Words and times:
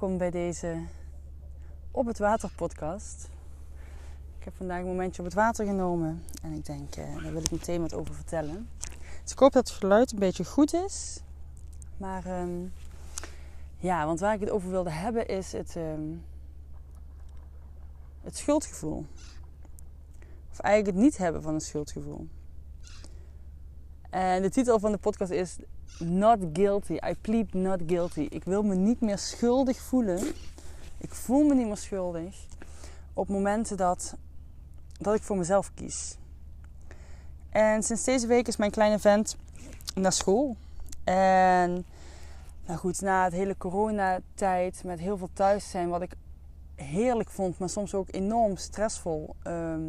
Welkom 0.00 0.18
bij 0.18 0.30
deze 0.30 0.82
Op 1.90 2.06
het 2.06 2.18
Water 2.18 2.50
podcast. 2.56 3.28
Ik 4.38 4.44
heb 4.44 4.54
vandaag 4.56 4.78
een 4.78 4.86
momentje 4.86 5.18
op 5.18 5.24
het 5.24 5.36
water 5.36 5.66
genomen 5.66 6.24
en 6.42 6.52
ik 6.52 6.64
denk, 6.64 6.94
eh, 6.94 7.22
daar 7.22 7.32
wil 7.32 7.42
ik 7.42 7.50
meteen 7.50 7.80
wat 7.80 7.94
over 7.94 8.14
vertellen. 8.14 8.68
Dus 9.22 9.32
ik 9.32 9.38
hoop 9.38 9.52
dat 9.52 9.68
het 9.68 9.76
geluid 9.76 10.12
een 10.12 10.18
beetje 10.18 10.44
goed 10.44 10.72
is. 10.72 11.20
Maar 11.96 12.26
ehm, 12.26 12.66
ja, 13.76 14.06
want 14.06 14.20
waar 14.20 14.34
ik 14.34 14.40
het 14.40 14.50
over 14.50 14.70
wilde 14.70 14.90
hebben 14.90 15.28
is 15.28 15.52
het, 15.52 15.76
ehm, 15.76 16.14
het 18.22 18.36
schuldgevoel. 18.36 19.06
Of 20.50 20.58
eigenlijk 20.58 20.96
het 20.96 21.04
niet 21.04 21.16
hebben 21.16 21.42
van 21.42 21.54
een 21.54 21.60
schuldgevoel. 21.60 22.28
En 24.14 24.42
de 24.42 24.50
titel 24.50 24.78
van 24.78 24.92
de 24.92 24.98
podcast 24.98 25.30
is 25.30 25.56
Not 25.98 26.38
Guilty. 26.52 26.92
I 26.92 27.14
plead 27.20 27.52
not 27.52 27.80
guilty. 27.86 28.26
Ik 28.30 28.44
wil 28.44 28.62
me 28.62 28.74
niet 28.74 29.00
meer 29.00 29.18
schuldig 29.18 29.80
voelen. 29.80 30.18
Ik 30.98 31.14
voel 31.14 31.44
me 31.44 31.54
niet 31.54 31.66
meer 31.66 31.76
schuldig 31.76 32.46
op 33.12 33.28
momenten 33.28 33.76
dat, 33.76 34.14
dat 34.98 35.14
ik 35.14 35.22
voor 35.22 35.36
mezelf 35.36 35.70
kies. 35.74 36.16
En 37.50 37.82
sinds 37.82 38.04
deze 38.04 38.26
week 38.26 38.48
is 38.48 38.56
mijn 38.56 38.70
kleine 38.70 38.98
vent 38.98 39.36
naar 39.94 40.12
school. 40.12 40.56
En 41.04 41.86
nou 42.66 42.78
goed, 42.78 43.00
na 43.00 43.24
het 43.24 43.32
hele 43.32 43.56
coronatijd 43.56 44.84
met 44.84 44.98
heel 44.98 45.16
veel 45.16 45.30
thuis 45.32 45.70
zijn, 45.70 45.88
wat 45.88 46.02
ik 46.02 46.16
heerlijk 46.74 47.30
vond, 47.30 47.58
maar 47.58 47.68
soms 47.68 47.94
ook 47.94 48.08
enorm 48.10 48.56
stressvol, 48.56 49.34
ehm, 49.42 49.82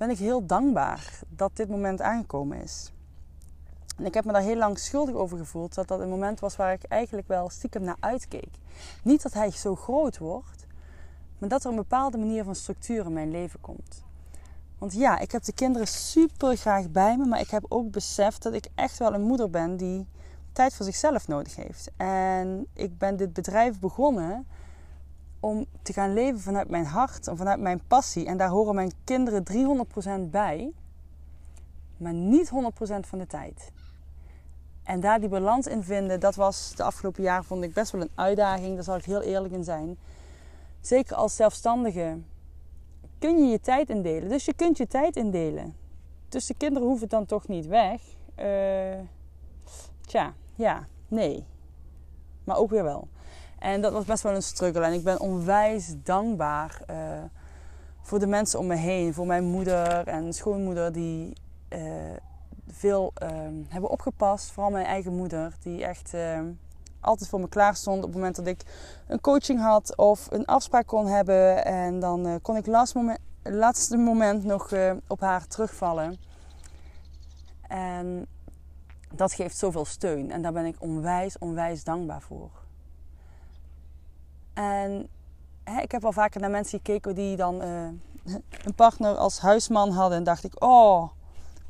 ben 0.00 0.10
ik 0.10 0.18
heel 0.18 0.46
dankbaar 0.46 1.20
dat 1.28 1.56
dit 1.56 1.68
moment 1.68 2.00
aangekomen 2.00 2.62
is. 2.62 2.92
En 3.96 4.04
ik 4.06 4.14
heb 4.14 4.24
me 4.24 4.32
daar 4.32 4.42
heel 4.42 4.56
lang 4.56 4.78
schuldig 4.78 5.14
over 5.14 5.38
gevoeld 5.38 5.74
dat 5.74 5.88
dat 5.88 6.00
een 6.00 6.08
moment 6.08 6.40
was 6.40 6.56
waar 6.56 6.72
ik 6.72 6.82
eigenlijk 6.82 7.28
wel 7.28 7.50
stiekem 7.50 7.82
naar 7.82 7.96
uitkeek. 8.00 8.48
Niet 9.02 9.22
dat 9.22 9.32
hij 9.32 9.50
zo 9.50 9.76
groot 9.76 10.18
wordt, 10.18 10.66
maar 11.38 11.48
dat 11.48 11.64
er 11.64 11.70
een 11.70 11.76
bepaalde 11.76 12.18
manier 12.18 12.44
van 12.44 12.54
structuur 12.54 13.04
in 13.04 13.12
mijn 13.12 13.30
leven 13.30 13.60
komt. 13.60 14.04
Want 14.78 14.92
ja, 14.92 15.18
ik 15.18 15.30
heb 15.32 15.42
de 15.42 15.52
kinderen 15.52 15.86
super 15.86 16.56
graag 16.56 16.90
bij 16.90 17.16
me, 17.16 17.24
maar 17.24 17.40
ik 17.40 17.50
heb 17.50 17.64
ook 17.68 17.90
beseft 17.90 18.42
dat 18.42 18.52
ik 18.52 18.68
echt 18.74 18.98
wel 18.98 19.14
een 19.14 19.22
moeder 19.22 19.50
ben 19.50 19.76
die 19.76 20.06
tijd 20.52 20.74
voor 20.74 20.84
zichzelf 20.84 21.28
nodig 21.28 21.56
heeft. 21.56 21.90
En 21.96 22.66
ik 22.74 22.98
ben 22.98 23.16
dit 23.16 23.32
bedrijf 23.32 23.78
begonnen 23.78 24.46
om 25.40 25.66
te 25.82 25.92
gaan 25.92 26.12
leven 26.12 26.40
vanuit 26.40 26.68
mijn 26.68 26.84
hart 26.84 27.28
en 27.28 27.36
vanuit 27.36 27.60
mijn 27.60 27.80
passie. 27.86 28.26
En 28.26 28.36
daar 28.36 28.48
horen 28.48 28.74
mijn 28.74 28.92
kinderen 29.04 29.44
300% 30.26 30.30
bij, 30.30 30.72
maar 31.96 32.12
niet 32.12 32.50
100% 32.50 32.52
van 33.00 33.18
de 33.18 33.26
tijd. 33.26 33.72
En 34.82 35.00
daar 35.00 35.20
die 35.20 35.28
balans 35.28 35.66
in 35.66 35.82
vinden, 35.82 36.20
dat 36.20 36.34
was 36.34 36.72
de 36.76 36.82
afgelopen 36.82 37.22
jaren 37.22 37.44
vond 37.44 37.64
ik 37.64 37.72
best 37.72 37.92
wel 37.92 38.00
een 38.00 38.10
uitdaging. 38.14 38.74
Daar 38.74 38.84
zal 38.84 38.96
ik 38.96 39.04
heel 39.04 39.22
eerlijk 39.22 39.54
in 39.54 39.64
zijn. 39.64 39.98
Zeker 40.80 41.16
als 41.16 41.36
zelfstandige 41.36 42.18
kun 43.18 43.44
je 43.44 43.50
je 43.50 43.60
tijd 43.60 43.90
indelen. 43.90 44.28
Dus 44.28 44.44
je 44.44 44.54
kunt 44.54 44.76
je 44.76 44.86
tijd 44.86 45.16
indelen. 45.16 45.74
Dus 46.28 46.46
de 46.46 46.54
kinderen 46.54 46.88
hoeven 46.88 47.08
dan 47.08 47.26
toch 47.26 47.48
niet 47.48 47.66
weg. 47.66 48.00
Uh, 48.38 48.98
tja, 50.00 50.34
ja, 50.54 50.86
nee. 51.08 51.44
Maar 52.44 52.56
ook 52.56 52.70
weer 52.70 52.82
wel. 52.82 53.08
En 53.60 53.80
dat 53.80 53.92
was 53.92 54.04
best 54.04 54.22
wel 54.22 54.34
een 54.34 54.42
struggle. 54.42 54.84
En 54.84 54.92
ik 54.92 55.04
ben 55.04 55.20
onwijs 55.20 55.94
dankbaar 56.02 56.80
uh, 56.90 56.96
voor 58.00 58.18
de 58.18 58.26
mensen 58.26 58.58
om 58.58 58.66
me 58.66 58.74
heen. 58.74 59.14
Voor 59.14 59.26
mijn 59.26 59.44
moeder 59.44 60.06
en 60.06 60.32
schoonmoeder 60.32 60.92
die 60.92 61.32
uh, 61.68 61.80
veel 62.68 63.12
uh, 63.22 63.28
hebben 63.68 63.90
opgepast. 63.90 64.50
Vooral 64.50 64.72
mijn 64.72 64.86
eigen 64.86 65.16
moeder. 65.16 65.52
Die 65.62 65.84
echt 65.84 66.14
altijd 67.00 67.28
voor 67.28 67.40
me 67.40 67.48
klaar 67.48 67.76
stond 67.76 67.96
op 67.98 68.04
het 68.04 68.14
moment 68.14 68.36
dat 68.36 68.46
ik 68.46 68.62
een 69.06 69.20
coaching 69.20 69.60
had 69.60 69.96
of 69.96 70.26
een 70.30 70.46
afspraak 70.46 70.86
kon 70.86 71.06
hebben. 71.06 71.64
En 71.64 72.00
dan 72.00 72.38
kon 72.42 72.56
ik 72.56 72.66
last 72.66 72.94
moment, 72.94 73.18
laatste 73.42 73.96
moment 73.96 74.44
nog 74.44 74.72
op 75.06 75.20
haar 75.20 75.46
terugvallen. 75.46 76.16
En 77.68 78.26
dat 79.14 79.32
geeft 79.32 79.56
zoveel 79.56 79.84
steun. 79.84 80.30
En 80.30 80.42
daar 80.42 80.52
ben 80.52 80.64
ik 80.64 80.76
onwijs, 80.78 81.38
onwijs 81.38 81.84
dankbaar 81.84 82.22
voor. 82.22 82.50
En 84.52 85.08
hè, 85.64 85.80
ik 85.80 85.92
heb 85.92 86.02
wel 86.02 86.12
vaker 86.12 86.40
naar 86.40 86.50
mensen 86.50 86.78
gekeken 86.78 87.14
die 87.14 87.36
dan 87.36 87.62
uh, 87.62 87.88
een 88.64 88.74
partner 88.74 89.16
als 89.16 89.38
huisman 89.38 89.90
hadden. 89.90 90.18
En 90.18 90.24
dacht 90.24 90.44
ik, 90.44 90.64
oh, 90.64 91.08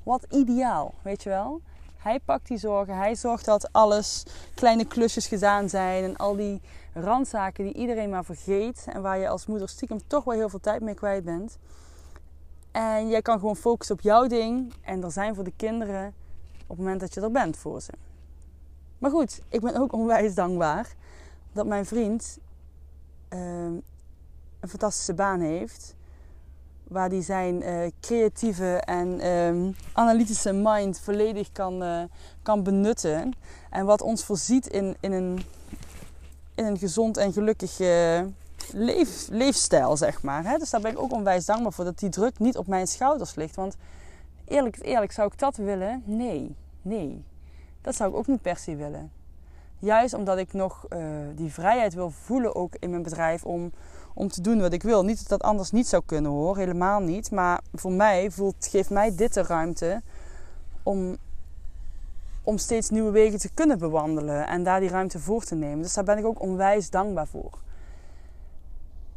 wat 0.03 0.27
ideaal, 0.31 0.95
weet 1.03 1.23
je 1.23 1.29
wel. 1.29 1.61
Hij 1.97 2.21
pakt 2.21 2.47
die 2.49 2.59
zorgen, 2.59 2.97
hij 2.97 3.15
zorgt 3.15 3.45
dat 3.45 3.73
alles, 3.73 4.23
kleine 4.55 4.85
klusjes 4.85 5.27
gedaan 5.27 5.69
zijn. 5.69 6.05
En 6.05 6.17
al 6.17 6.37
die 6.37 6.61
randzaken 6.95 7.65
die 7.65 7.75
iedereen 7.75 8.11
maar 8.11 8.25
vergeet. 8.25 8.85
En 8.89 9.03
waar 9.03 9.19
je 9.19 9.29
als 9.29 9.47
moeder 9.47 9.69
stiekem 9.69 10.01
toch 10.07 10.25
wel 10.25 10.35
heel 10.35 10.49
veel 10.49 10.61
tijd 10.61 10.83
mee 10.83 10.95
kwijt 10.95 11.25
bent. 11.25 11.59
En 12.71 13.09
jij 13.09 13.23
kan 13.23 13.39
gewoon 13.39 13.57
focussen 13.57 13.95
op 13.95 14.01
jouw 14.01 14.27
ding. 14.27 14.73
En 14.83 15.03
er 15.03 15.13
zijn 15.13 15.35
voor 15.35 15.45
de 15.45 15.53
kinderen 15.57 16.15
op 16.63 16.69
het 16.69 16.79
moment 16.79 17.01
dat 17.01 17.15
je 17.15 17.21
er 17.21 17.31
bent 17.31 17.57
voor 17.57 17.81
ze. 17.81 17.93
Maar 18.99 19.11
goed, 19.11 19.41
ik 19.49 19.61
ben 19.61 19.77
ook 19.77 19.93
onwijs 20.01 20.35
dankbaar 20.35 20.95
dat 21.53 21.67
mijn 21.67 21.87
vriend 21.87 22.39
een 23.31 24.69
fantastische 24.69 25.15
baan 25.15 25.41
heeft. 25.41 25.95
Waar 26.85 27.09
hij 27.09 27.23
zijn 27.23 27.63
uh, 27.63 27.91
creatieve 28.01 28.77
en 28.77 29.27
um, 29.27 29.75
analytische 29.93 30.53
mind 30.53 31.01
volledig 31.01 31.53
kan, 31.53 31.83
uh, 31.83 32.03
kan 32.43 32.63
benutten. 32.63 33.33
En 33.71 33.85
wat 33.85 34.03
ons 34.03 34.25
voorziet 34.25 34.67
in, 34.67 34.97
in, 35.01 35.13
een, 35.13 35.43
in 36.55 36.65
een 36.65 36.79
gezond 36.79 37.17
en 37.17 37.33
gelukkig 37.33 37.81
uh, 37.81 38.21
leef, 38.73 39.29
leefstijl, 39.29 39.97
zeg 39.97 40.23
maar. 40.23 40.59
Dus 40.59 40.71
daar 40.71 40.81
ben 40.81 40.91
ik 40.91 40.99
ook 40.99 41.13
onwijs 41.13 41.45
dankbaar 41.45 41.73
voor 41.73 41.85
dat 41.85 41.99
die 41.99 42.11
druk 42.11 42.39
niet 42.39 42.57
op 42.57 42.67
mijn 42.67 42.87
schouders 42.87 43.35
ligt. 43.35 43.57
Want 43.57 43.77
eerlijk, 44.45 44.79
eerlijk, 44.83 45.13
zou 45.13 45.31
ik 45.33 45.39
dat 45.39 45.57
willen? 45.57 46.03
Nee, 46.05 46.57
nee. 46.83 47.25
Dat 47.81 47.95
zou 47.95 48.11
ik 48.11 48.17
ook 48.17 48.27
niet 48.27 48.43
per 48.43 48.57
se 48.57 48.77
willen. 48.77 49.11
Juist 49.81 50.15
omdat 50.15 50.39
ik 50.39 50.53
nog 50.53 50.87
uh, 50.89 51.07
die 51.35 51.53
vrijheid 51.53 51.95
wil 51.95 52.11
voelen 52.11 52.55
ook 52.55 52.75
in 52.79 52.91
mijn 52.91 53.03
bedrijf 53.03 53.45
om, 53.45 53.73
om 54.15 54.29
te 54.29 54.41
doen 54.41 54.61
wat 54.61 54.73
ik 54.73 54.83
wil. 54.83 55.05
Niet 55.05 55.19
dat 55.19 55.29
dat 55.29 55.43
anders 55.43 55.71
niet 55.71 55.87
zou 55.89 56.03
kunnen 56.07 56.31
hoor, 56.31 56.57
helemaal 56.57 57.01
niet. 57.01 57.31
Maar 57.31 57.61
voor 57.75 57.93
mij 57.93 58.31
voelt, 58.31 58.67
geeft 58.71 58.91
mij 58.91 59.15
dit 59.15 59.35
de 59.35 59.43
ruimte 59.43 60.03
om, 60.83 61.17
om 62.43 62.59
steeds 62.59 62.91
nieuwe 62.91 63.11
wegen 63.11 63.39
te 63.39 63.51
kunnen 63.55 63.79
bewandelen. 63.79 64.47
En 64.47 64.63
daar 64.63 64.81
die 64.81 64.89
ruimte 64.89 65.19
voor 65.19 65.45
te 65.45 65.55
nemen. 65.55 65.83
Dus 65.83 65.95
daar 65.95 66.05
ben 66.05 66.19
ik 66.19 66.25
ook 66.25 66.41
onwijs 66.41 66.91
dankbaar 66.91 67.27
voor. 67.27 67.59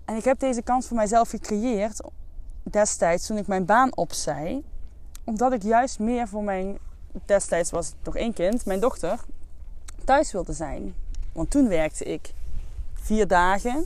En 0.06 0.15
ik 0.15 0.24
heb 0.24 0.39
deze 0.39 0.62
kans 0.62 0.88
voor 0.88 0.98
mijzelf 0.98 1.30
gecreëerd 1.30 2.01
destijds 2.63 3.27
toen 3.27 3.38
ik 3.38 3.48
mijn 3.48 3.65
baan 3.65 3.95
opzij. 3.95 4.63
Omdat 5.24 5.54
ik 5.54 5.63
juist 5.63 6.00
meer 6.00 6.27
voor 6.27 6.44
mijn, 6.44 6.77
destijds 7.25 7.71
was 7.71 7.88
het 7.88 7.95
nog 8.04 8.15
één 8.15 8.33
kind, 8.33 8.65
mijn 8.65 8.80
dochter, 8.80 9.19
thuis 10.04 10.32
wilde 10.32 10.54
zijn. 10.54 10.96
Want 11.32 11.50
toen 11.50 11.68
werkte 11.68 12.04
ik 12.04 12.34
vier 12.94 13.28
dagen 13.28 13.86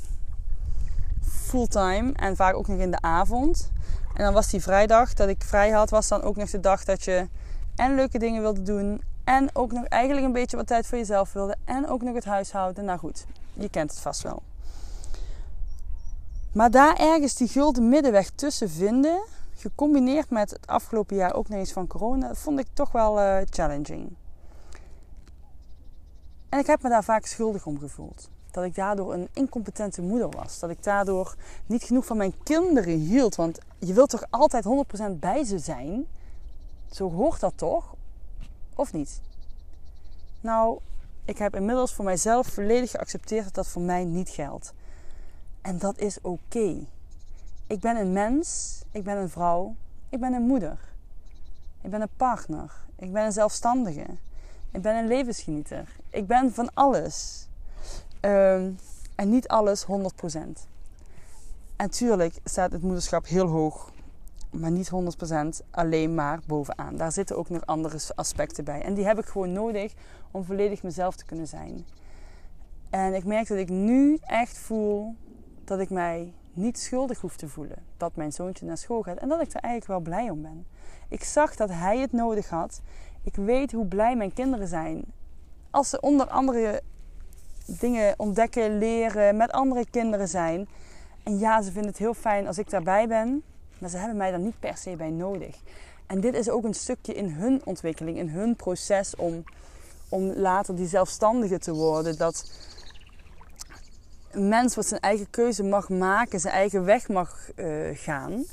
fulltime 1.47 2.11
en 2.13 2.35
vaak 2.35 2.55
ook 2.55 2.67
nog 2.67 2.79
in 2.79 2.91
de 2.91 3.01
avond. 3.01 3.71
En 4.13 4.23
dan 4.23 4.33
was 4.33 4.49
die 4.49 4.61
vrijdag 4.61 5.13
dat 5.13 5.29
ik 5.29 5.43
vrij 5.43 5.69
had, 5.69 5.89
was 5.89 6.07
dan 6.07 6.21
ook 6.21 6.35
nog 6.35 6.49
de 6.49 6.59
dag 6.59 6.83
dat 6.83 7.03
je 7.03 7.27
en 7.75 7.95
leuke 7.95 8.19
dingen 8.19 8.41
wilde 8.41 8.61
doen 8.61 9.01
En 9.23 9.49
ook 9.53 9.71
nog 9.71 9.85
eigenlijk 9.85 10.25
een 10.25 10.31
beetje 10.31 10.57
wat 10.57 10.67
tijd 10.67 10.87
voor 10.87 10.97
jezelf 10.97 11.33
wilde. 11.33 11.55
En 11.65 11.87
ook 11.87 12.01
nog 12.01 12.15
het 12.15 12.25
huishouden. 12.25 12.85
Nou 12.85 12.99
goed, 12.99 13.25
je 13.53 13.69
kent 13.69 13.91
het 13.91 13.99
vast 13.99 14.21
wel. 14.21 14.41
Maar 16.51 16.71
daar 16.71 16.95
ergens 16.95 17.35
die 17.35 17.47
gulden 17.47 17.89
middenweg 17.89 18.29
tussen 18.29 18.69
vinden, 18.69 19.23
gecombineerd 19.55 20.29
met 20.29 20.49
het 20.49 20.67
afgelopen 20.67 21.15
jaar 21.15 21.33
ook 21.33 21.49
nog 21.49 21.59
eens 21.59 21.71
van 21.71 21.87
corona, 21.87 22.33
vond 22.33 22.59
ik 22.59 22.67
toch 22.73 22.91
wel 22.91 23.19
uh, 23.19 23.37
challenging. 23.49 24.15
En 26.49 26.59
ik 26.59 26.67
heb 26.67 26.81
me 26.81 26.89
daar 26.89 27.03
vaak 27.03 27.25
schuldig 27.25 27.65
om 27.65 27.79
gevoeld. 27.79 28.29
Dat 28.51 28.63
ik 28.63 28.75
daardoor 28.75 29.13
een 29.13 29.27
incompetente 29.33 30.01
moeder 30.01 30.29
was. 30.29 30.59
Dat 30.59 30.69
ik 30.69 30.83
daardoor 30.83 31.35
niet 31.65 31.83
genoeg 31.83 32.05
van 32.05 32.17
mijn 32.17 32.43
kinderen 32.43 32.99
hield. 32.99 33.35
Want 33.35 33.59
je 33.79 33.93
wilt 33.93 34.09
toch 34.09 34.25
altijd 34.29 34.65
100% 34.65 35.11
bij 35.19 35.43
ze 35.43 35.59
zijn? 35.59 36.05
Zo 36.91 37.11
hoort 37.11 37.39
dat 37.39 37.53
toch? 37.55 37.95
Of 38.75 38.93
niet? 38.93 39.21
Nou, 40.41 40.79
ik 41.25 41.37
heb 41.37 41.55
inmiddels 41.55 41.93
voor 41.93 42.05
mijzelf 42.05 42.47
volledig 42.47 42.91
geaccepteerd 42.91 43.43
dat 43.43 43.53
dat 43.53 43.67
voor 43.67 43.81
mij 43.81 44.03
niet 44.03 44.29
geldt. 44.29 44.73
En 45.61 45.77
dat 45.77 45.97
is 45.97 46.21
oké. 46.21 46.85
Ik 47.67 47.79
ben 47.79 47.97
een 47.97 48.13
mens, 48.13 48.81
ik 48.91 49.03
ben 49.03 49.17
een 49.17 49.29
vrouw, 49.29 49.75
ik 50.09 50.19
ben 50.19 50.33
een 50.33 50.47
moeder. 50.47 50.79
Ik 51.81 51.89
ben 51.89 52.01
een 52.01 52.15
partner, 52.17 52.73
ik 52.95 53.11
ben 53.11 53.25
een 53.25 53.31
zelfstandige. 53.31 54.05
Ik 54.71 54.81
ben 54.81 54.95
een 54.95 55.07
levensgenieter. 55.07 55.95
Ik 56.09 56.27
ben 56.27 56.53
van 56.53 56.73
alles. 56.73 57.47
Ehm, 58.19 58.71
en 59.15 59.29
niet 59.29 59.47
alles 59.47 59.83
100%. 59.83 60.67
En 61.75 61.89
tuurlijk 61.89 62.39
staat 62.43 62.71
het 62.71 62.81
moederschap 62.81 63.25
heel 63.27 63.47
hoog, 63.47 63.91
maar 64.51 64.71
niet 64.71 64.89
100% 64.89 65.61
alleen 65.71 66.15
maar 66.15 66.39
bovenaan. 66.45 66.95
Daar 66.95 67.11
zitten 67.11 67.37
ook 67.37 67.49
nog 67.49 67.65
andere 67.65 67.99
aspecten 68.15 68.63
bij. 68.63 68.81
En 68.81 68.93
die 68.93 69.05
heb 69.05 69.19
ik 69.19 69.25
gewoon 69.25 69.53
nodig 69.53 69.93
om 70.31 70.43
volledig 70.43 70.83
mezelf 70.83 71.15
te 71.15 71.25
kunnen 71.25 71.47
zijn. 71.47 71.85
En 72.89 73.13
ik 73.13 73.25
merk 73.25 73.47
dat 73.47 73.57
ik 73.57 73.69
nu 73.69 74.17
echt 74.21 74.57
voel 74.57 75.15
dat 75.63 75.79
ik 75.79 75.89
mij 75.89 76.33
niet 76.53 76.79
schuldig 76.79 77.21
hoef 77.21 77.35
te 77.35 77.49
voelen 77.49 77.77
dat 77.97 78.15
mijn 78.15 78.31
zoontje 78.31 78.65
naar 78.65 78.77
school 78.77 79.01
gaat. 79.01 79.17
En 79.17 79.29
dat 79.29 79.41
ik 79.41 79.53
er 79.53 79.61
eigenlijk 79.61 79.87
wel 79.87 79.99
blij 79.99 80.29
om 80.29 80.41
ben. 80.41 80.65
Ik 81.09 81.23
zag 81.23 81.55
dat 81.55 81.69
hij 81.69 81.99
het 81.99 82.11
nodig 82.11 82.49
had. 82.49 82.81
Ik 83.27 83.35
weet 83.35 83.71
hoe 83.71 83.85
blij 83.85 84.15
mijn 84.15 84.33
kinderen 84.33 84.67
zijn. 84.67 85.03
Als 85.69 85.89
ze 85.89 85.99
onder 85.99 86.27
andere 86.27 86.81
dingen 87.65 88.13
ontdekken, 88.17 88.77
leren, 88.77 89.37
met 89.37 89.51
andere 89.51 89.85
kinderen 89.89 90.27
zijn. 90.27 90.67
En 91.23 91.39
ja, 91.39 91.61
ze 91.61 91.71
vinden 91.71 91.89
het 91.89 91.99
heel 91.99 92.13
fijn 92.13 92.47
als 92.47 92.57
ik 92.57 92.69
daarbij 92.69 93.07
ben. 93.07 93.43
Maar 93.79 93.89
ze 93.89 93.97
hebben 93.97 94.17
mij 94.17 94.31
daar 94.31 94.39
niet 94.39 94.59
per 94.59 94.77
se 94.77 94.95
bij 94.95 95.09
nodig. 95.09 95.55
En 96.05 96.21
dit 96.21 96.33
is 96.33 96.49
ook 96.49 96.63
een 96.63 96.73
stukje 96.73 97.13
in 97.13 97.29
hun 97.29 97.61
ontwikkeling, 97.65 98.17
in 98.17 98.29
hun 98.29 98.55
proces 98.55 99.15
om, 99.15 99.43
om 100.09 100.23
later 100.23 100.75
die 100.75 100.87
zelfstandige 100.87 101.59
te 101.59 101.73
worden. 101.73 102.17
Dat 102.17 102.51
een 104.31 104.47
mens 104.47 104.75
wat 104.75 104.85
zijn 104.85 105.01
eigen 105.01 105.29
keuze 105.29 105.63
mag 105.63 105.89
maken, 105.89 106.39
zijn 106.39 106.53
eigen 106.53 106.83
weg 106.83 107.07
mag 107.07 107.49
uh, 107.55 107.97
gaan. 107.97 108.43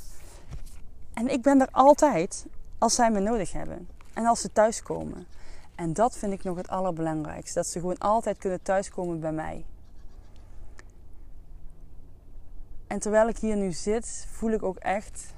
En 1.13 1.27
ik 1.29 1.41
ben 1.41 1.61
er 1.61 1.69
altijd 1.71 2.45
als 2.77 2.95
zij 2.95 3.11
me 3.11 3.19
nodig 3.19 3.51
hebben. 3.51 3.94
En 4.15 4.25
als 4.25 4.41
ze 4.41 4.51
thuiskomen. 4.51 5.27
En 5.75 5.93
dat 5.93 6.17
vind 6.17 6.33
ik 6.33 6.43
nog 6.43 6.57
het 6.57 6.67
allerbelangrijkste. 6.67 7.53
Dat 7.53 7.67
ze 7.67 7.79
gewoon 7.79 7.97
altijd 7.97 8.37
kunnen 8.37 8.61
thuiskomen 8.61 9.19
bij 9.19 9.31
mij. 9.31 9.65
En 12.87 12.99
terwijl 12.99 13.27
ik 13.27 13.37
hier 13.37 13.55
nu 13.55 13.71
zit, 13.71 14.27
voel 14.31 14.51
ik 14.51 14.63
ook 14.63 14.77
echt 14.77 15.33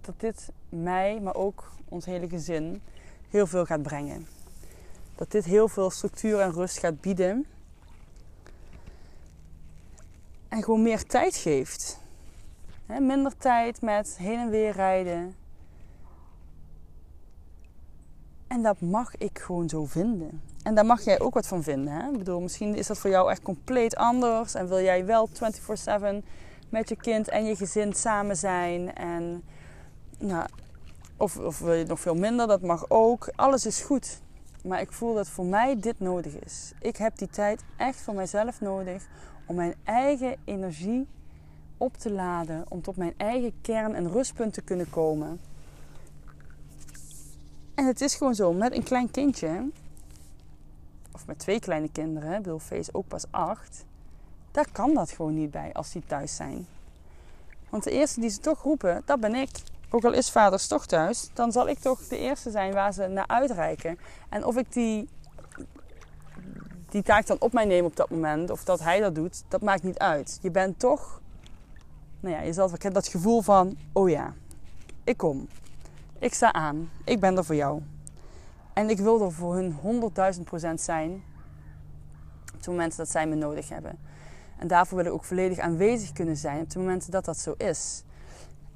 dat 0.00 0.20
dit 0.20 0.48
mij, 0.68 1.20
maar 1.20 1.34
ook 1.34 1.72
ons 1.88 2.04
hele 2.04 2.28
gezin, 2.28 2.82
heel 3.28 3.46
veel 3.46 3.64
gaat 3.64 3.82
brengen. 3.82 4.26
Dat 5.14 5.30
dit 5.30 5.44
heel 5.44 5.68
veel 5.68 5.90
structuur 5.90 6.40
en 6.40 6.52
rust 6.52 6.78
gaat 6.78 7.00
bieden. 7.00 7.46
En 10.48 10.62
gewoon 10.62 10.82
meer 10.82 11.06
tijd 11.06 11.36
geeft. 11.36 12.00
minder 12.86 13.36
tijd 13.36 13.82
met 13.82 14.16
heen 14.18 14.38
en 14.38 14.50
weer 14.50 14.72
rijden. 14.72 15.34
En 18.50 18.62
dat 18.62 18.80
mag 18.80 19.16
ik 19.16 19.38
gewoon 19.38 19.68
zo 19.68 19.84
vinden. 19.84 20.42
En 20.62 20.74
daar 20.74 20.86
mag 20.86 21.02
jij 21.02 21.20
ook 21.20 21.34
wat 21.34 21.46
van 21.46 21.62
vinden. 21.62 21.92
Hè? 21.92 22.10
Ik 22.10 22.18
bedoel, 22.18 22.40
misschien 22.40 22.74
is 22.74 22.86
dat 22.86 22.98
voor 22.98 23.10
jou 23.10 23.30
echt 23.30 23.42
compleet 23.42 23.96
anders. 23.96 24.54
En 24.54 24.68
wil 24.68 24.80
jij 24.80 25.06
wel 25.06 25.28
24-7 25.28 25.32
met 26.68 26.88
je 26.88 26.96
kind 26.96 27.28
en 27.28 27.44
je 27.44 27.56
gezin 27.56 27.92
samen 27.92 28.36
zijn. 28.36 28.94
En, 28.94 29.42
nou, 30.18 30.46
of, 31.16 31.38
of 31.38 31.58
wil 31.58 31.72
je 31.72 31.84
nog 31.84 32.00
veel 32.00 32.14
minder, 32.14 32.46
dat 32.46 32.62
mag 32.62 32.84
ook. 32.88 33.32
Alles 33.36 33.66
is 33.66 33.80
goed. 33.80 34.20
Maar 34.64 34.80
ik 34.80 34.92
voel 34.92 35.14
dat 35.14 35.28
voor 35.28 35.46
mij 35.46 35.80
dit 35.80 36.00
nodig 36.00 36.34
is. 36.34 36.72
Ik 36.80 36.96
heb 36.96 37.18
die 37.18 37.28
tijd 37.28 37.64
echt 37.76 38.00
voor 38.00 38.14
mijzelf 38.14 38.60
nodig 38.60 39.06
om 39.46 39.54
mijn 39.54 39.74
eigen 39.84 40.36
energie 40.44 41.08
op 41.76 41.96
te 41.96 42.12
laden. 42.12 42.64
Om 42.68 42.82
tot 42.82 42.96
mijn 42.96 43.14
eigen 43.16 43.52
kern 43.60 43.94
en 43.94 44.10
rustpunt 44.10 44.52
te 44.52 44.62
kunnen 44.62 44.90
komen. 44.90 45.40
En 47.80 47.86
het 47.86 48.00
is 48.00 48.14
gewoon 48.14 48.34
zo, 48.34 48.52
met 48.52 48.74
een 48.74 48.82
klein 48.82 49.10
kindje, 49.10 49.68
of 51.12 51.26
met 51.26 51.38
twee 51.38 51.60
kleine 51.60 51.88
kinderen, 51.92 52.42
Bill 52.42 52.58
Face 52.58 52.94
ook 52.94 53.08
pas 53.08 53.24
acht, 53.30 53.84
daar 54.50 54.66
kan 54.72 54.94
dat 54.94 55.10
gewoon 55.10 55.34
niet 55.34 55.50
bij 55.50 55.72
als 55.72 55.92
die 55.92 56.02
thuis 56.06 56.36
zijn. 56.36 56.66
Want 57.68 57.84
de 57.84 57.90
eerste 57.90 58.20
die 58.20 58.30
ze 58.30 58.38
toch 58.38 58.62
roepen, 58.62 59.02
dat 59.04 59.20
ben 59.20 59.34
ik. 59.34 59.50
Ook 59.90 60.04
al 60.04 60.12
is 60.12 60.30
vaders 60.30 60.66
toch 60.66 60.86
thuis, 60.86 61.30
dan 61.32 61.52
zal 61.52 61.68
ik 61.68 61.78
toch 61.78 62.06
de 62.08 62.18
eerste 62.18 62.50
zijn 62.50 62.72
waar 62.72 62.92
ze 62.92 63.06
naar 63.06 63.26
uitreiken. 63.26 63.98
En 64.28 64.44
of 64.44 64.56
ik 64.56 64.72
die, 64.72 65.08
die 66.88 67.02
taak 67.02 67.26
dan 67.26 67.36
op 67.40 67.52
mij 67.52 67.64
neem 67.64 67.84
op 67.84 67.96
dat 67.96 68.10
moment, 68.10 68.50
of 68.50 68.64
dat 68.64 68.80
hij 68.80 69.00
dat 69.00 69.14
doet, 69.14 69.42
dat 69.48 69.62
maakt 69.62 69.82
niet 69.82 69.98
uit. 69.98 70.38
Je 70.42 70.50
bent 70.50 70.78
toch, 70.78 71.20
nou 72.20 72.34
ja, 72.34 72.40
je 72.40 72.52
zal 72.52 72.70
dat 72.92 73.08
gevoel 73.08 73.40
van, 73.40 73.76
oh 73.92 74.08
ja, 74.08 74.34
ik 75.04 75.16
kom. 75.16 75.48
Ik 76.20 76.34
sta 76.34 76.52
aan. 76.52 76.90
Ik 77.04 77.20
ben 77.20 77.36
er 77.36 77.44
voor 77.44 77.54
jou. 77.54 77.82
En 78.72 78.90
ik 78.90 78.98
wil 78.98 79.22
er 79.22 79.32
voor 79.32 79.54
hun 79.54 79.76
100.000 80.34 80.42
procent 80.44 80.80
zijn. 80.80 81.10
Op 82.46 82.56
het 82.56 82.66
moment 82.66 82.96
dat 82.96 83.08
zij 83.08 83.26
me 83.26 83.34
nodig 83.34 83.68
hebben. 83.68 83.98
En 84.58 84.68
daarvoor 84.68 84.96
wil 84.96 85.06
ik 85.06 85.12
ook 85.12 85.24
volledig 85.24 85.58
aanwezig 85.58 86.12
kunnen 86.12 86.36
zijn 86.36 86.60
op 86.60 86.66
het 86.66 86.76
moment 86.76 87.12
dat 87.12 87.24
dat 87.24 87.38
zo 87.38 87.54
is. 87.56 88.04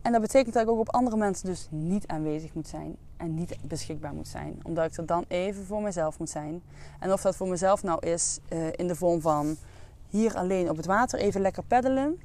En 0.03 0.13
dat 0.13 0.21
betekent 0.21 0.55
dat 0.55 0.63
ik 0.63 0.69
ook 0.69 0.79
op 0.79 0.95
andere 0.95 1.17
mensen 1.17 1.47
dus 1.47 1.69
niet 1.71 2.07
aanwezig 2.07 2.55
moet 2.55 2.69
zijn 2.69 2.97
en 3.17 3.35
niet 3.35 3.57
beschikbaar 3.63 4.15
moet 4.15 4.29
zijn. 4.29 4.61
Omdat 4.63 4.91
ik 4.91 4.97
er 4.97 5.07
dan 5.07 5.25
even 5.29 5.65
voor 5.65 5.83
mezelf 5.83 6.19
moet 6.19 6.31
zijn. 6.31 6.63
En 7.01 7.13
of 7.13 7.21
dat 7.21 7.37
voor 7.37 7.49
mezelf 7.49 7.83
nou 7.83 8.07
is 8.07 8.39
uh, 8.53 8.67
in 8.73 8.89
de 8.89 8.95
vorm 8.95 9.21
van 9.21 9.57
hier 10.09 10.35
alleen 10.35 10.71
op 10.71 10.77
het 10.77 10.87
water 10.87 11.19
even 11.19 11.41
lekker 11.41 11.65
peddelen. 11.65 12.21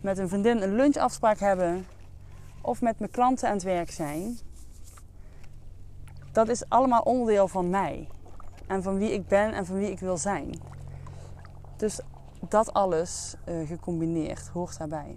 Met 0.00 0.18
een 0.18 0.28
vriendin 0.28 0.62
een 0.62 0.74
lunchafspraak 0.74 1.38
hebben 1.38 1.86
of 2.60 2.80
met 2.80 2.98
mijn 2.98 3.10
klanten 3.10 3.48
aan 3.48 3.54
het 3.54 3.62
werk 3.62 3.90
zijn, 3.90 4.38
dat 6.32 6.48
is 6.48 6.68
allemaal 6.68 7.02
onderdeel 7.02 7.48
van 7.48 7.70
mij. 7.70 8.08
En 8.66 8.82
van 8.82 8.98
wie 8.98 9.12
ik 9.12 9.28
ben 9.28 9.52
en 9.52 9.66
van 9.66 9.76
wie 9.76 9.90
ik 9.90 10.00
wil 10.00 10.16
zijn. 10.16 10.54
Dus 11.76 12.00
dat 12.48 12.72
alles 12.72 13.34
uh, 13.48 13.66
gecombineerd 13.68 14.48
hoort 14.48 14.78
daarbij. 14.78 15.16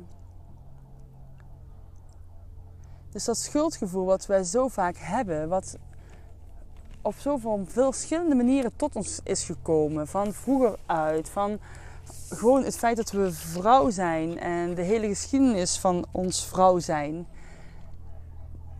Dus 3.09 3.25
dat 3.25 3.37
schuldgevoel 3.37 4.05
wat 4.05 4.25
wij 4.25 4.43
zo 4.43 4.67
vaak 4.67 4.95
hebben, 4.97 5.49
wat 5.49 5.77
op 7.01 7.15
zoveel 7.15 7.65
verschillende 7.67 8.35
manieren 8.35 8.75
tot 8.75 8.95
ons 8.95 9.19
is 9.23 9.43
gekomen, 9.43 10.07
van 10.07 10.33
vroeger 10.33 10.77
uit, 10.85 11.29
van 11.29 11.59
gewoon 12.29 12.63
het 12.63 12.77
feit 12.77 12.97
dat 12.97 13.11
we 13.11 13.31
vrouw 13.31 13.89
zijn 13.89 14.39
en 14.39 14.75
de 14.75 14.81
hele 14.81 15.07
geschiedenis 15.07 15.77
van 15.77 16.05
ons 16.11 16.45
vrouw 16.45 16.79
zijn. 16.79 17.27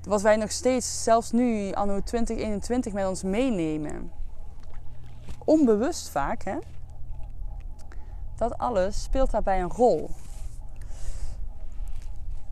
Wat 0.07 0.22
wij 0.22 0.36
nog 0.36 0.51
steeds, 0.51 1.03
zelfs 1.03 1.31
nu, 1.31 1.72
anno 1.72 2.01
2021, 2.01 2.93
met 2.93 3.07
ons 3.07 3.24
meenemen. 3.24 4.12
Onbewust 5.45 6.10
vaak, 6.10 6.43
hè? 6.43 6.57
Dat 8.36 8.57
alles 8.57 9.03
speelt 9.03 9.31
daarbij 9.31 9.62
een 9.62 9.72
rol. 9.72 10.10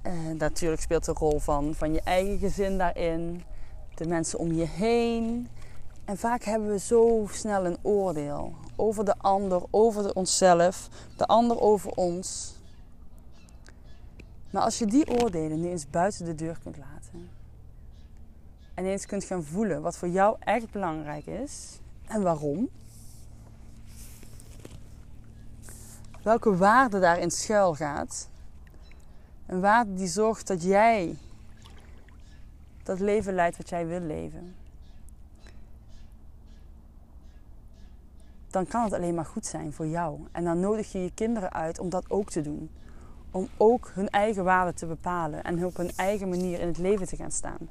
En 0.01 0.37
natuurlijk 0.37 0.81
speelt 0.81 1.05
de 1.05 1.11
rol 1.11 1.39
van, 1.39 1.73
van 1.75 1.93
je 1.93 2.01
eigen 2.01 2.37
gezin 2.37 2.77
daarin, 2.77 3.43
de 3.95 4.07
mensen 4.07 4.39
om 4.39 4.51
je 4.51 4.65
heen. 4.67 5.47
En 6.05 6.17
vaak 6.17 6.43
hebben 6.43 6.69
we 6.69 6.79
zo 6.79 7.27
snel 7.31 7.65
een 7.65 7.77
oordeel 7.81 8.53
over 8.75 9.05
de 9.05 9.15
ander, 9.17 9.61
over 9.69 10.13
onszelf, 10.15 10.89
de 11.17 11.25
ander 11.25 11.59
over 11.59 11.91
ons. 11.91 12.55
Maar 14.51 14.63
als 14.63 14.79
je 14.79 14.85
die 14.85 15.21
oordelen 15.21 15.61
nu 15.61 15.69
eens 15.69 15.89
buiten 15.89 16.25
de 16.25 16.35
deur 16.35 16.59
kunt 16.63 16.77
laten. 16.77 17.00
En 18.73 18.85
eens 18.85 19.05
kunt 19.05 19.23
gaan 19.23 19.43
voelen 19.43 19.81
wat 19.81 19.97
voor 19.97 20.07
jou 20.07 20.35
echt 20.39 20.71
belangrijk 20.71 21.25
is 21.25 21.79
en 22.07 22.21
waarom. 22.21 22.69
Welke 26.23 26.55
waarde 26.55 26.99
daarin 26.99 27.31
schuil 27.31 27.75
gaat. 27.75 28.29
Een 29.45 29.61
waarde 29.61 29.93
die 29.93 30.07
zorgt 30.07 30.47
dat 30.47 30.63
jij 30.63 31.17
dat 32.83 32.99
leven 32.99 33.33
leidt 33.33 33.57
wat 33.57 33.69
jij 33.69 33.87
wil 33.87 33.99
leven. 33.99 34.55
dan 38.51 38.67
kan 38.67 38.83
het 38.83 38.93
alleen 38.93 39.15
maar 39.15 39.25
goed 39.25 39.45
zijn 39.45 39.73
voor 39.73 39.87
jou. 39.87 40.19
En 40.31 40.43
dan 40.43 40.59
nodig 40.59 40.91
je 40.91 41.03
je 41.03 41.11
kinderen 41.13 41.53
uit 41.53 41.79
om 41.79 41.89
dat 41.89 42.05
ook 42.09 42.29
te 42.29 42.41
doen. 42.41 42.69
Om 43.31 43.47
ook 43.57 43.91
hun 43.93 44.09
eigen 44.09 44.43
waarde 44.43 44.73
te 44.73 44.85
bepalen 44.85 45.43
en 45.43 45.65
op 45.65 45.77
hun 45.77 45.91
eigen 45.95 46.29
manier 46.29 46.59
in 46.59 46.67
het 46.67 46.77
leven 46.77 47.07
te 47.07 47.15
gaan 47.15 47.31
staan. 47.31 47.69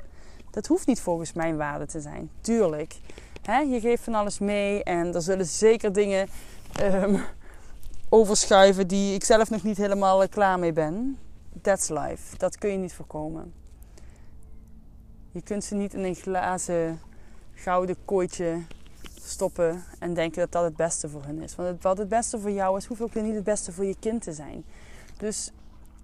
Dat 0.51 0.67
hoeft 0.67 0.87
niet 0.87 1.01
volgens 1.01 1.33
mijn 1.33 1.57
waarde 1.57 1.87
te 1.87 2.01
zijn, 2.01 2.31
tuurlijk. 2.41 2.97
je 3.43 3.81
geeft 3.81 4.03
van 4.03 4.15
alles 4.15 4.39
mee 4.39 4.85
en 4.85 5.15
er 5.15 5.23
zullen 5.23 5.47
zeker 5.47 5.93
dingen 5.93 6.29
um, 6.83 7.23
overschuiven 8.09 8.89
die 8.89 9.15
ik 9.15 9.25
zelf 9.25 9.51
nog 9.51 9.63
niet 9.63 9.77
helemaal 9.77 10.29
klaar 10.29 10.59
mee 10.59 10.73
ben. 10.73 11.19
That's 11.63 11.89
life. 11.89 12.37
Dat 12.37 12.59
kun 12.59 12.71
je 12.71 12.77
niet 12.77 12.95
voorkomen. 12.95 13.53
Je 15.33 15.43
kunt 15.43 15.65
ze 15.65 15.75
niet 15.75 15.95
in 15.95 16.05
een 16.05 16.15
glazen 16.15 17.01
gouden 17.55 17.97
kooitje 18.05 18.63
stoppen 19.23 19.85
en 19.99 20.15
denken 20.15 20.41
dat 20.41 20.53
dat 20.53 20.65
het 20.65 20.77
beste 20.77 21.09
voor 21.09 21.25
hen 21.25 21.43
is. 21.43 21.55
Want 21.57 21.83
wat 21.83 21.99
het 21.99 22.09
beste 22.09 22.41
voor 22.41 22.51
jou 22.51 22.77
is, 22.77 22.87
hoeft 22.87 23.01
ook 23.01 23.15
niet 23.15 23.35
het 23.35 23.45
beste 23.45 23.73
voor 23.73 23.85
je 23.85 23.97
kind 24.01 24.23
te 24.23 24.33
zijn. 24.33 24.65
Dus, 25.17 25.53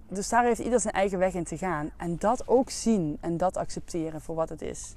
dus 0.09 0.29
daar 0.29 0.43
heeft 0.43 0.59
ieder 0.59 0.79
zijn 0.79 0.93
eigen 0.93 1.19
weg 1.19 1.33
in 1.33 1.43
te 1.43 1.57
gaan. 1.57 1.91
En 1.97 2.17
dat 2.17 2.47
ook 2.47 2.69
zien 2.69 3.17
en 3.19 3.37
dat 3.37 3.57
accepteren 3.57 4.21
voor 4.21 4.35
wat 4.35 4.49
het 4.49 4.61
is, 4.61 4.95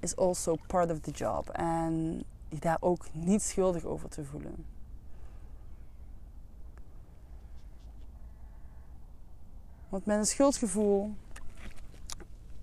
is 0.00 0.16
also 0.16 0.56
part 0.66 0.90
of 0.90 0.98
the 1.00 1.10
job. 1.10 1.48
En 1.48 2.24
je 2.48 2.58
daar 2.58 2.76
ook 2.80 3.04
niet 3.12 3.42
schuldig 3.42 3.84
over 3.84 4.08
te 4.08 4.24
voelen. 4.24 4.64
Want 9.88 10.06
met 10.06 10.18
een 10.18 10.26
schuldgevoel 10.26 11.14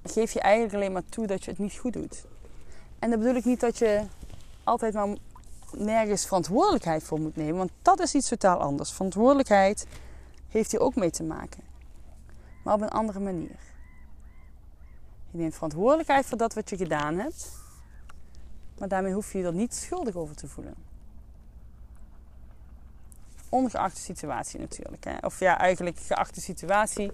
geef 0.04 0.32
je 0.32 0.40
eigenlijk 0.40 0.76
alleen 0.76 0.92
maar 0.92 1.10
toe 1.10 1.28
dat 1.28 1.44
je 1.44 1.50
het 1.52 1.60
niet 1.60 1.78
goed 1.78 1.94
doet. 1.94 2.26
En 3.00 3.10
dan 3.10 3.20
bedoel 3.20 3.36
ik 3.36 3.46
niet 3.46 3.60
dat 3.60 3.78
je 3.78 4.04
altijd 4.64 4.94
maar 4.94 5.16
nergens 5.72 6.26
verantwoordelijkheid 6.26 7.04
voor 7.04 7.20
moet 7.20 7.36
nemen, 7.36 7.58
want 7.58 7.72
dat 7.82 8.00
is 8.00 8.16
iets 8.16 8.28
totaal 8.28 8.60
anders. 8.60 8.92
Verantwoordelijkheid 8.92 9.86
heeft 10.50 10.72
hier 10.72 10.80
ook 10.80 10.96
mee 10.96 11.12
te 11.12 11.24
maken, 11.24 11.64
maar 12.64 12.74
op 12.74 12.82
een 12.82 12.90
andere 12.90 13.20
manier. 13.20 13.60
Je 15.32 15.38
neemt 15.38 15.54
verantwoordelijkheid 15.54 16.26
voor 16.26 16.38
dat 16.38 16.54
wat 16.54 16.70
je 16.70 16.78
gedaan 16.78 17.18
hebt, 17.18 17.52
maar 18.78 18.88
daarmee 18.88 19.14
hoef 19.14 19.32
je 19.32 19.38
je 19.38 19.46
er 19.46 19.54
niet 19.54 19.74
schuldig 19.74 20.16
over 20.16 20.36
te 20.36 20.48
voelen. 20.48 20.74
Ongeacht 23.50 23.96
de 23.96 24.02
situatie 24.02 24.60
natuurlijk. 24.60 25.04
Hè? 25.04 25.18
Of 25.22 25.40
ja, 25.40 25.58
eigenlijk 25.58 26.00
geacht 26.00 26.36
de 26.36 26.42
situatie. 26.42 27.12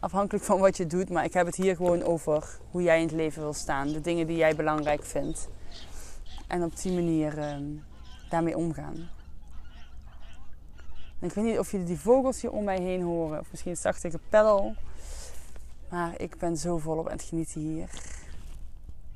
Afhankelijk 0.00 0.44
van 0.44 0.58
wat 0.58 0.76
je 0.76 0.86
doet. 0.86 1.10
Maar 1.10 1.24
ik 1.24 1.32
heb 1.32 1.46
het 1.46 1.54
hier 1.54 1.76
gewoon 1.76 2.02
over 2.02 2.58
hoe 2.70 2.82
jij 2.82 3.00
in 3.00 3.06
het 3.06 3.14
leven 3.14 3.42
wil 3.42 3.52
staan. 3.52 3.88
De 3.88 4.00
dingen 4.00 4.26
die 4.26 4.36
jij 4.36 4.56
belangrijk 4.56 5.04
vindt. 5.04 5.48
En 6.46 6.62
op 6.62 6.76
die 6.76 6.92
manier 6.92 7.38
uh, 7.38 7.56
daarmee 8.28 8.56
omgaan. 8.56 9.08
Ik 11.20 11.32
weet 11.32 11.44
niet 11.44 11.58
of 11.58 11.70
jullie 11.70 11.86
die 11.86 12.00
vogels 12.00 12.40
hier 12.40 12.50
om 12.50 12.64
mij 12.64 12.80
heen 12.80 13.02
horen. 13.02 13.40
Of 13.40 13.50
misschien 13.50 13.76
zacht 13.76 14.04
ik 14.04 14.12
een 14.12 14.20
peddel. 14.28 14.74
Maar 15.88 16.20
ik 16.20 16.38
ben 16.38 16.56
zo 16.56 16.78
volop 16.78 17.06
aan 17.06 17.16
het 17.16 17.22
genieten 17.22 17.60
hier. 17.60 17.90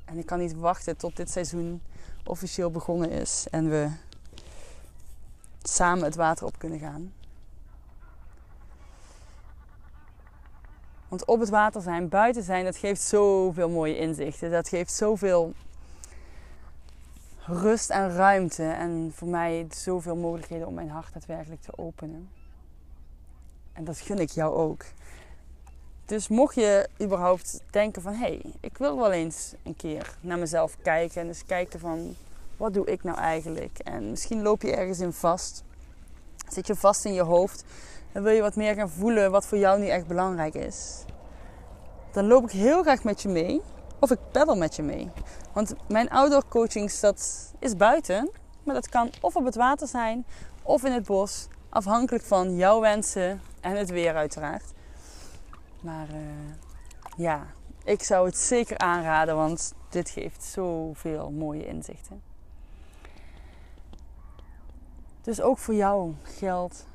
En 0.05 0.17
ik 0.17 0.25
kan 0.25 0.39
niet 0.39 0.55
wachten 0.55 0.97
tot 0.97 1.15
dit 1.15 1.29
seizoen 1.29 1.81
officieel 2.23 2.71
begonnen 2.71 3.09
is. 3.09 3.47
En 3.51 3.69
we 3.69 3.89
samen 5.63 6.03
het 6.03 6.15
water 6.15 6.45
op 6.45 6.57
kunnen 6.57 6.79
gaan. 6.79 7.13
Want 11.07 11.25
op 11.25 11.39
het 11.39 11.49
water 11.49 11.81
zijn, 11.81 12.09
buiten 12.09 12.43
zijn, 12.43 12.65
dat 12.65 12.77
geeft 12.77 13.01
zoveel 13.01 13.69
mooie 13.69 13.97
inzichten. 13.97 14.51
Dat 14.51 14.69
geeft 14.69 14.93
zoveel 14.93 15.53
rust 17.45 17.89
en 17.89 18.15
ruimte. 18.15 18.63
En 18.63 19.11
voor 19.15 19.27
mij 19.27 19.67
zoveel 19.69 20.15
mogelijkheden 20.15 20.67
om 20.67 20.73
mijn 20.73 20.89
hart 20.89 21.13
daadwerkelijk 21.13 21.61
te 21.61 21.77
openen. 21.77 22.29
En 23.73 23.83
dat 23.83 23.99
gun 23.99 24.19
ik 24.19 24.29
jou 24.29 24.55
ook. 24.55 24.85
Dus 26.05 26.27
mocht 26.27 26.55
je 26.55 26.89
überhaupt 27.01 27.61
denken 27.69 28.01
van... 28.01 28.13
hé, 28.13 28.19
hey, 28.19 28.41
ik 28.59 28.77
wil 28.77 28.97
wel 28.97 29.11
eens 29.11 29.53
een 29.63 29.75
keer 29.75 30.17
naar 30.21 30.37
mezelf 30.37 30.77
kijken. 30.81 31.21
En 31.21 31.27
eens 31.27 31.45
kijken 31.45 31.79
van... 31.79 32.15
wat 32.57 32.73
doe 32.73 32.85
ik 32.85 33.03
nou 33.03 33.17
eigenlijk? 33.17 33.79
En 33.79 34.09
misschien 34.09 34.41
loop 34.41 34.61
je 34.61 34.75
ergens 34.75 34.99
in 34.99 35.13
vast. 35.13 35.63
Zit 36.47 36.67
je 36.67 36.75
vast 36.75 37.05
in 37.05 37.13
je 37.13 37.21
hoofd. 37.21 37.63
En 38.11 38.23
wil 38.23 38.33
je 38.33 38.41
wat 38.41 38.55
meer 38.55 38.75
gaan 38.75 38.89
voelen 38.89 39.31
wat 39.31 39.45
voor 39.45 39.57
jou 39.57 39.79
niet 39.79 39.89
echt 39.89 40.07
belangrijk 40.07 40.53
is. 40.53 41.03
Dan 42.11 42.27
loop 42.27 42.43
ik 42.43 42.51
heel 42.51 42.81
graag 42.81 43.03
met 43.03 43.21
je 43.21 43.29
mee. 43.29 43.61
Of 44.03 44.11
ik 44.11 44.19
peddel 44.31 44.55
met 44.55 44.75
je 44.75 44.83
mee. 44.83 45.11
Want 45.53 45.73
mijn 45.87 46.09
outdoor 46.09 46.47
coaching 46.47 46.91
dat 46.91 47.53
is 47.59 47.75
buiten. 47.75 48.31
Maar 48.63 48.75
dat 48.75 48.89
kan 48.89 49.09
of 49.21 49.35
op 49.35 49.45
het 49.45 49.55
water 49.55 49.87
zijn 49.87 50.25
of 50.63 50.83
in 50.83 50.91
het 50.91 51.05
bos. 51.05 51.47
Afhankelijk 51.69 52.23
van 52.23 52.55
jouw 52.55 52.79
wensen 52.79 53.41
en 53.61 53.77
het 53.77 53.89
weer 53.89 54.15
uiteraard. 54.15 54.63
Maar 55.79 56.07
uh, 56.09 56.19
ja, 57.17 57.45
ik 57.83 58.03
zou 58.03 58.25
het 58.25 58.37
zeker 58.37 58.77
aanraden, 58.77 59.35
want 59.35 59.73
dit 59.89 60.09
geeft 60.09 60.43
zoveel 60.43 61.31
mooie 61.31 61.65
inzichten. 61.65 62.21
Dus 65.21 65.41
ook 65.41 65.57
voor 65.57 65.75
jou 65.75 66.13
geldt, 66.23 66.85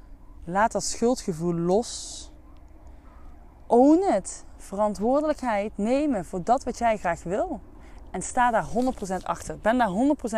laat 0.44 0.72
dat 0.72 0.84
schuldgevoel 0.84 1.54
los. 1.54 2.30
Own 3.66 4.02
het. 4.02 4.46
Verantwoordelijkheid 4.58 5.72
nemen 5.74 6.24
voor 6.24 6.44
dat 6.44 6.64
wat 6.64 6.78
jij 6.78 6.96
graag 6.96 7.22
wil. 7.22 7.60
En 8.10 8.22
sta 8.22 8.50
daar 8.50 8.66
100% 9.20 9.22
achter. 9.22 9.58
Ben 9.58 9.78
daar 9.78 9.90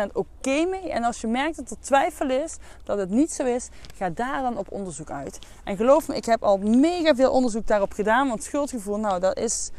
100% 0.09 0.11
oké 0.13 0.65
mee. 0.65 0.91
En 0.91 1.03
als 1.03 1.21
je 1.21 1.27
merkt 1.27 1.55
dat 1.55 1.69
er 1.69 1.79
twijfel 1.79 2.29
is, 2.29 2.57
dat 2.83 2.97
het 2.97 3.09
niet 3.09 3.31
zo 3.31 3.45
is, 3.45 3.69
ga 3.95 4.09
daar 4.09 4.41
dan 4.41 4.57
op 4.57 4.71
onderzoek 4.71 5.09
uit. 5.09 5.39
En 5.63 5.77
geloof 5.77 6.07
me, 6.07 6.15
ik 6.15 6.25
heb 6.25 6.43
al 6.43 6.57
mega 6.57 7.15
veel 7.15 7.31
onderzoek 7.31 7.67
daarop 7.67 7.93
gedaan. 7.93 8.27
Want 8.27 8.43
schuldgevoel, 8.43 8.99
nou, 8.99 9.19
dat 9.19 9.37
is 9.37 9.71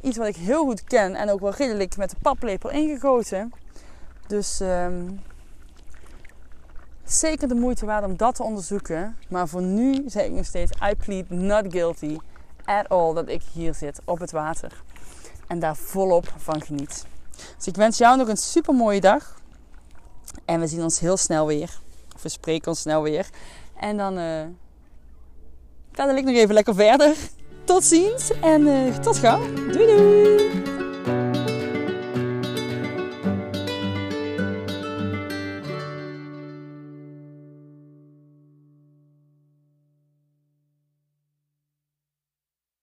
iets 0.00 0.16
wat 0.16 0.26
ik 0.26 0.36
heel 0.36 0.64
goed 0.64 0.84
ken. 0.84 1.14
En 1.14 1.30
ook 1.30 1.40
wel 1.40 1.54
redelijk 1.54 1.96
met 1.96 2.10
de 2.10 2.16
paplepel 2.22 2.70
ingegoten. 2.70 3.52
Dus 4.26 4.60
um, 4.60 5.20
zeker 7.04 7.48
de 7.48 7.54
moeite 7.54 7.86
waard 7.86 8.04
om 8.04 8.16
dat 8.16 8.34
te 8.34 8.42
onderzoeken. 8.42 9.16
Maar 9.28 9.48
voor 9.48 9.62
nu 9.62 10.02
zeg 10.06 10.24
ik 10.24 10.32
nog 10.32 10.44
steeds: 10.44 10.72
I 10.90 10.94
plead 10.94 11.28
not 11.28 11.64
guilty 11.68 12.18
at 12.66 12.88
all 12.88 13.14
dat 13.14 13.28
ik 13.28 13.42
hier 13.52 13.74
zit 13.74 14.00
op 14.04 14.18
het 14.18 14.30
water. 14.30 14.72
En 15.46 15.58
daar 15.58 15.76
volop 15.76 16.32
van 16.36 16.62
geniet. 16.62 17.06
Dus 17.56 17.66
ik 17.66 17.76
wens 17.76 17.98
jou 17.98 18.16
nog 18.16 18.28
een 18.28 18.36
super 18.36 18.74
mooie 18.74 19.00
dag. 19.00 19.40
En 20.44 20.60
we 20.60 20.66
zien 20.66 20.82
ons 20.82 21.00
heel 21.00 21.16
snel 21.16 21.46
weer. 21.46 21.78
Of 22.14 22.22
we 22.22 22.28
spreken 22.28 22.68
ons 22.68 22.80
snel 22.80 23.02
weer. 23.02 23.28
En 23.80 23.96
dan 23.96 24.18
uh, 24.18 24.42
ik 26.16 26.24
nog 26.24 26.34
even 26.34 26.54
lekker 26.54 26.74
verder. 26.74 27.14
Tot 27.64 27.84
ziens 27.84 28.30
en 28.40 28.60
uh, 28.66 28.96
tot 28.96 29.16
gauw. 29.16 29.54
Doei 29.54 29.86
doei! 29.86 30.55